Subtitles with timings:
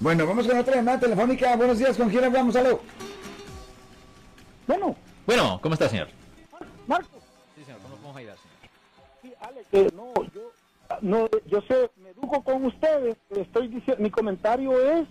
[0.00, 1.54] Bueno, vamos con otra llamada telefónica.
[1.56, 2.56] Buenos días, ¿con quién hablamos?
[2.56, 2.80] Aló.
[4.66, 6.08] Bueno, Bueno, ¿cómo está, señor?
[6.86, 7.18] Marco.
[7.54, 8.56] Sí, señor, ¿cómo podemos ayudar, señor?
[9.22, 10.52] Sí, Alex, eh, no, yo,
[11.02, 13.16] no, yo sé, me educo con ustedes.
[13.28, 15.06] Estoy diciendo, mi comentario es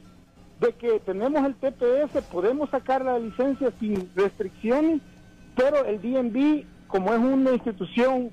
[0.59, 5.01] de que tenemos el TPS, podemos sacar la licencia sin restricciones,
[5.55, 8.31] pero el DNB, como es una institución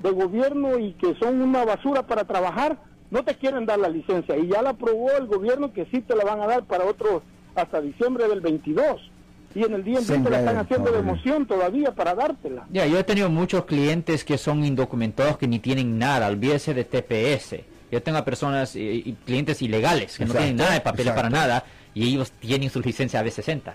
[0.00, 2.76] de gobierno y que son una basura para trabajar,
[3.14, 4.36] no te quieren dar la licencia.
[4.36, 7.22] Y ya la aprobó el gobierno que sí te la van a dar para otros
[7.54, 9.10] hasta diciembre del 22.
[9.54, 12.66] Y en el DNB te la están haciendo de emoción todavía para dártela.
[12.70, 16.84] Ya, yo he tenido muchos clientes que son indocumentados que ni tienen nada, olvídese de
[16.84, 17.60] TPS.
[17.92, 21.64] Yo tengo a personas, y clientes ilegales que no tienen nada de papel para nada
[21.94, 23.74] y ellos tienen su licencia AB60.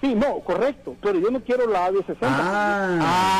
[0.00, 2.16] Sí, no, correcto, pero yo no quiero la AB60.
[2.22, 3.39] Ah,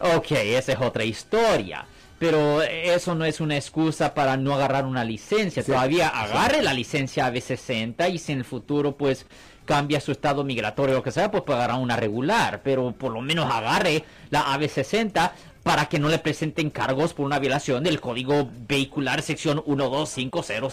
[0.00, 1.86] Ok, esa es otra historia.
[2.18, 5.62] Pero eso no es una excusa para no agarrar una licencia.
[5.62, 6.12] Sí, Todavía sí.
[6.16, 9.24] agarre la licencia AB60 y si en el futuro pues
[9.64, 12.60] cambia su estado migratorio o lo que sea, pues agarrar una regular.
[12.64, 15.30] Pero por lo menos agarre la AB60
[15.62, 20.72] para que no le presenten cargos por una violación del código vehicular sección 12500.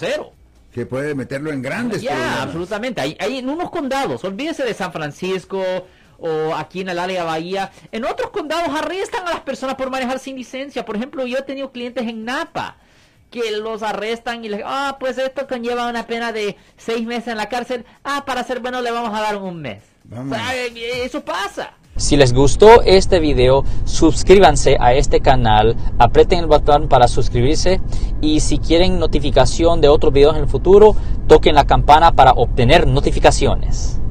[0.74, 2.40] que puede meterlo en grandes Ya, problemas.
[2.42, 3.02] absolutamente.
[3.02, 5.64] Hay, hay en unos condados, olvídese de San Francisco
[6.18, 7.72] o aquí en el área Bahía.
[7.92, 10.86] En otros condados arrestan a las personas por manejar sin licencia.
[10.86, 12.78] Por ejemplo, yo he tenido clientes en Napa
[13.32, 17.38] que los arrestan y les ah, pues esto conlleva una pena de seis meses en
[17.38, 17.86] la cárcel.
[18.04, 19.84] Ah, para ser bueno le vamos a dar un mes.
[20.06, 20.38] Vamos.
[20.38, 21.74] O sea, eh, eso pasa.
[21.98, 27.80] Si les gustó este video, suscríbanse a este canal, aprieten el botón para suscribirse
[28.20, 30.96] y si quieren notificación de otros videos en el futuro,
[31.28, 34.02] toquen la campana para obtener notificaciones.